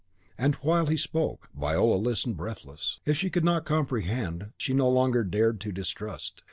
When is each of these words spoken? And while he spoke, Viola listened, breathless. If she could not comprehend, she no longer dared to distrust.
And 0.35 0.55
while 0.65 0.87
he 0.87 0.97
spoke, 0.97 1.47
Viola 1.55 1.97
listened, 1.97 2.35
breathless. 2.35 2.99
If 3.05 3.17
she 3.17 3.29
could 3.29 3.45
not 3.45 3.65
comprehend, 3.65 4.51
she 4.57 4.73
no 4.73 4.89
longer 4.89 5.23
dared 5.23 5.61
to 5.61 5.71
distrust. 5.71 6.39